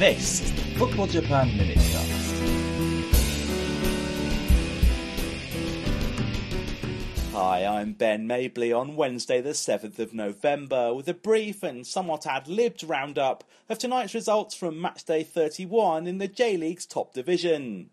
This 0.00 0.40
is 0.40 0.52
the 0.52 0.78
Football 0.78 1.08
Japan 1.08 1.54
Minute 1.58 1.76
Cast. 1.76 2.34
Hi, 7.34 7.66
I'm 7.66 7.92
Ben 7.92 8.26
Mabley 8.26 8.72
on 8.72 8.96
Wednesday, 8.96 9.42
the 9.42 9.50
7th 9.50 9.98
of 9.98 10.14
November, 10.14 10.94
with 10.94 11.06
a 11.08 11.12
brief 11.12 11.62
and 11.62 11.86
somewhat 11.86 12.26
ad 12.26 12.48
libbed 12.48 12.82
roundup 12.82 13.44
of 13.68 13.78
tonight's 13.78 14.14
results 14.14 14.54
from 14.54 14.76
Matchday 14.76 15.26
31 15.26 16.06
in 16.06 16.16
the 16.16 16.28
J 16.28 16.56
League's 16.56 16.86
top 16.86 17.12
division. 17.12 17.90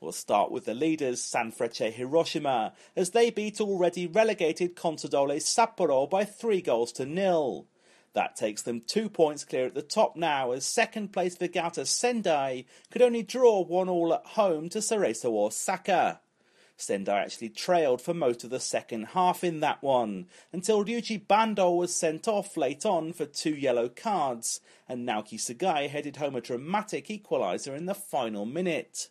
We'll 0.00 0.12
start 0.12 0.50
with 0.50 0.64
the 0.64 0.72
leaders, 0.72 1.20
Sanfrecce 1.20 1.92
Hiroshima, 1.92 2.72
as 2.96 3.10
they 3.10 3.28
beat 3.28 3.60
already 3.60 4.06
relegated 4.06 4.76
Consadole 4.76 5.36
Sapporo 5.36 6.08
by 6.08 6.24
three 6.24 6.62
goals 6.62 6.90
to 6.92 7.04
nil. 7.04 7.66
That 8.12 8.34
takes 8.34 8.62
them 8.62 8.82
two 8.86 9.08
points 9.08 9.44
clear 9.44 9.66
at 9.66 9.74
the 9.74 9.82
top 9.82 10.16
now, 10.16 10.50
as 10.50 10.64
second 10.64 11.12
place 11.12 11.36
Vegalta 11.36 11.86
Sendai 11.86 12.64
could 12.90 13.02
only 13.02 13.22
draw 13.22 13.62
one 13.62 13.88
all 13.88 14.12
at 14.12 14.26
home 14.26 14.68
to 14.70 14.78
Cerezo 14.78 15.26
Osaka. 15.46 16.20
Sendai 16.76 17.20
actually 17.20 17.50
trailed 17.50 18.00
for 18.00 18.14
most 18.14 18.42
of 18.42 18.50
the 18.50 18.58
second 18.58 19.08
half 19.08 19.44
in 19.44 19.60
that 19.60 19.82
one, 19.82 20.26
until 20.52 20.84
Ryuji 20.84 21.28
Bando 21.28 21.70
was 21.70 21.94
sent 21.94 22.26
off 22.26 22.56
late 22.56 22.84
on 22.86 23.12
for 23.12 23.26
two 23.26 23.54
yellow 23.54 23.88
cards, 23.88 24.60
and 24.88 25.06
Naoki 25.06 25.38
Sugai 25.38 25.88
headed 25.88 26.16
home 26.16 26.34
a 26.34 26.40
dramatic 26.40 27.08
equaliser 27.08 27.76
in 27.76 27.86
the 27.86 27.94
final 27.94 28.46
minute. 28.46 29.10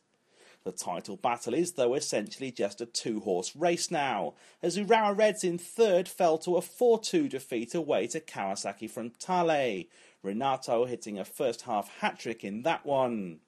The 0.66 0.72
title 0.74 1.16
battle 1.16 1.54
is, 1.54 1.74
though, 1.74 1.94
essentially 1.94 2.52
just 2.52 2.82
a 2.82 2.86
two 2.86 3.22
horse 3.22 3.56
race 3.56 3.90
now, 3.90 4.34
as 4.62 4.78
Urawa 4.78 5.18
Reds 5.18 5.44
in 5.44 5.58
third 5.58 6.08
fell 6.10 6.38
to 6.40 6.58
a 6.58 6.62
4 6.62 7.00
2 7.00 7.30
defeat 7.30 7.74
away 7.74 8.08
to 8.08 8.20
Kawasaki 8.20 8.90
from 8.90 9.12
Frontale, 9.12 9.88
Renato 10.22 10.86
hitting 10.86 11.18
a 11.18 11.24
first 11.24 11.62
half 11.62 11.90
hat 12.00 12.20
trick 12.20 12.44
in 12.44 12.64
that 12.64 12.86
one. 12.86 13.40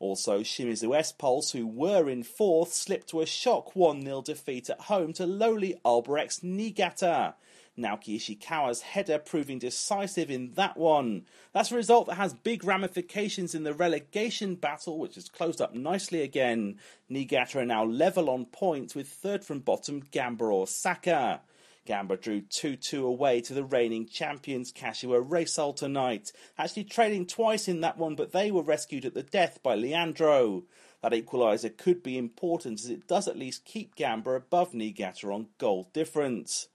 Also, 0.00 0.40
Shimizu 0.40 0.96
S 0.96 1.12
Pulse, 1.12 1.52
who 1.52 1.66
were 1.66 2.08
in 2.08 2.22
fourth, 2.24 2.72
slipped 2.72 3.10
to 3.10 3.20
a 3.20 3.26
shock 3.26 3.76
1 3.76 4.02
0 4.02 4.22
defeat 4.22 4.70
at 4.70 4.80
home 4.82 5.12
to 5.12 5.26
lowly 5.26 5.78
Albirex 5.84 6.42
Niigata, 6.42 7.34
Naoki 7.78 8.16
Ishikawa's 8.16 8.82
header 8.82 9.18
proving 9.18 9.58
decisive 9.58 10.30
in 10.30 10.52
that 10.54 10.76
one. 10.76 11.26
That's 11.52 11.72
a 11.72 11.76
result 11.76 12.08
that 12.08 12.16
has 12.16 12.34
big 12.34 12.64
ramifications 12.64 13.54
in 13.54 13.62
the 13.62 13.72
relegation 13.72 14.56
battle, 14.56 14.98
which 14.98 15.14
has 15.14 15.28
closed 15.28 15.60
up 15.60 15.74
nicely 15.74 16.22
again. 16.22 16.78
Niigata 17.08 17.60
are 17.60 17.64
now 17.64 17.84
level 17.84 18.28
on 18.28 18.46
points 18.46 18.94
with 18.94 19.08
third 19.08 19.44
from 19.44 19.60
bottom 19.60 20.02
Gamba 20.10 20.44
Osaka. 20.44 21.42
Gamba 21.86 22.16
drew 22.16 22.42
2 22.42 22.76
2 22.76 23.06
away 23.06 23.40
to 23.40 23.54
the 23.54 23.64
reigning 23.64 24.06
champions 24.06 24.72
Kashiwa 24.72 25.26
Reysol 25.26 25.74
tonight, 25.74 26.32
actually 26.58 26.84
trailing 26.84 27.26
twice 27.26 27.68
in 27.68 27.80
that 27.80 27.96
one, 27.96 28.14
but 28.14 28.32
they 28.32 28.50
were 28.50 28.62
rescued 28.62 29.04
at 29.04 29.14
the 29.14 29.22
death 29.22 29.62
by 29.62 29.74
Leandro. 29.74 30.64
That 31.02 31.12
equaliser 31.12 31.74
could 31.74 32.02
be 32.02 32.18
important 32.18 32.80
as 32.80 32.90
it 32.90 33.06
does 33.08 33.26
at 33.26 33.38
least 33.38 33.64
keep 33.64 33.96
Gamba 33.96 34.32
above 34.32 34.74
Niigata 34.74 35.32
on 35.32 35.48
goal 35.58 35.88
difference. 35.92 36.68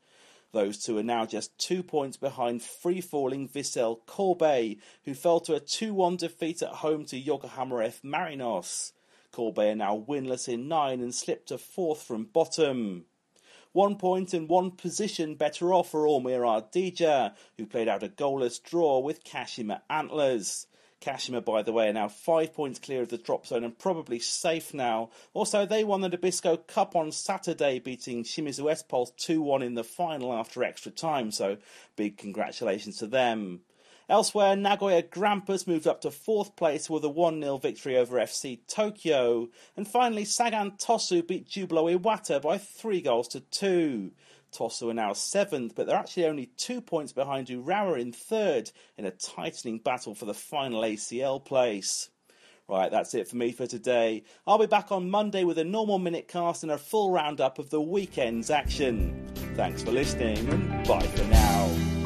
Those 0.55 0.77
two 0.77 0.97
are 0.97 1.03
now 1.03 1.25
just 1.25 1.57
two 1.57 1.83
points 1.83 2.15
behind 2.15 2.61
free 2.61 3.01
falling 3.01 3.49
Vissel 3.49 3.99
Kobe, 4.05 4.77
who 5.03 5.13
fell 5.13 5.41
to 5.41 5.53
a 5.53 5.59
2 5.59 5.93
1 5.93 6.15
defeat 6.15 6.61
at 6.61 6.69
home 6.69 7.03
to 7.07 7.19
Yokohama 7.19 7.83
F. 7.83 8.01
Marinos. 8.03 8.93
Kobe 9.33 9.71
are 9.71 9.75
now 9.75 10.05
winless 10.07 10.47
in 10.47 10.69
nine 10.69 11.01
and 11.01 11.13
slipped 11.13 11.49
to 11.49 11.57
fourth 11.57 12.03
from 12.03 12.23
bottom. 12.23 13.03
One 13.73 13.97
point 13.97 14.33
and 14.33 14.47
one 14.47 14.71
position 14.71 15.35
better 15.35 15.73
off 15.73 15.91
for 15.91 16.05
Omiya 16.05 16.71
Ardija, 16.71 17.33
who 17.57 17.65
played 17.65 17.89
out 17.89 18.03
a 18.03 18.07
goalless 18.07 18.63
draw 18.63 18.99
with 18.99 19.25
Kashima 19.25 19.81
Antlers. 19.89 20.67
Kashima, 21.05 21.45
by 21.45 21.61
the 21.61 21.71
way, 21.71 21.89
are 21.89 21.93
now 21.93 22.07
five 22.07 22.53
points 22.53 22.79
clear 22.79 23.03
of 23.03 23.09
the 23.09 23.19
drop 23.19 23.45
zone 23.45 23.63
and 23.63 23.77
probably 23.77 24.17
safe 24.17 24.73
now. 24.73 25.11
Also, 25.33 25.65
they 25.65 25.83
won 25.83 26.01
the 26.01 26.09
Nabisco 26.09 26.65
Cup 26.65 26.95
on 26.95 27.11
Saturday, 27.11 27.77
beating 27.77 28.23
Shimizu 28.23 28.71
S 28.71 28.81
Pulse 28.81 29.11
2 29.17 29.39
1 29.39 29.61
in 29.61 29.75
the 29.75 29.83
final 29.83 30.33
after 30.33 30.63
extra 30.63 30.91
time, 30.91 31.29
so 31.29 31.57
big 31.95 32.17
congratulations 32.17 32.97
to 32.97 33.07
them. 33.07 33.61
Elsewhere, 34.09 34.55
Nagoya 34.55 35.01
Grampus 35.01 35.65
moved 35.67 35.87
up 35.87 36.01
to 36.01 36.11
fourth 36.11 36.55
place 36.55 36.89
with 36.89 37.03
a 37.03 37.09
1 37.09 37.41
0 37.41 37.57
victory 37.57 37.97
over 37.97 38.17
FC 38.17 38.59
Tokyo. 38.67 39.49
And 39.77 39.87
finally, 39.87 40.25
Sagan 40.25 40.71
Tosu 40.71 41.25
beat 41.25 41.47
Jubilo 41.47 41.95
Iwata 41.95 42.41
by 42.41 42.57
three 42.57 43.01
goals 43.01 43.27
to 43.29 43.39
two. 43.39 44.11
Tosu 44.55 44.89
are 44.89 44.93
now 44.93 45.13
seventh, 45.13 45.75
but 45.75 45.87
they're 45.87 45.95
actually 45.95 46.25
only 46.25 46.47
two 46.57 46.81
points 46.81 47.13
behind 47.13 47.47
Urawa 47.47 47.99
in 47.99 48.11
third 48.11 48.71
in 48.97 49.05
a 49.05 49.11
tightening 49.11 49.79
battle 49.79 50.15
for 50.15 50.25
the 50.25 50.33
final 50.33 50.81
ACL 50.81 51.43
place. 51.43 52.09
Right, 52.67 52.89
that's 52.89 53.13
it 53.13 53.27
for 53.27 53.35
me 53.35 53.51
for 53.51 53.67
today. 53.67 54.23
I'll 54.47 54.57
be 54.57 54.65
back 54.65 54.91
on 54.91 55.09
Monday 55.09 55.43
with 55.43 55.59
a 55.59 55.63
normal 55.63 55.99
minute 55.99 56.27
cast 56.27 56.63
and 56.63 56.71
a 56.71 56.79
full 56.79 57.11
roundup 57.11 57.59
of 57.59 57.69
the 57.69 57.81
weekend's 57.81 58.49
action. 58.49 59.27
Thanks 59.55 59.83
for 59.83 59.91
listening 59.91 60.49
and 60.49 60.87
bye 60.87 60.99
for 60.99 61.25
now. 61.25 62.04